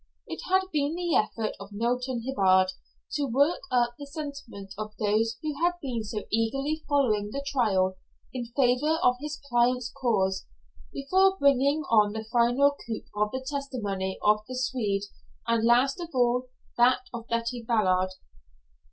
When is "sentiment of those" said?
4.07-5.37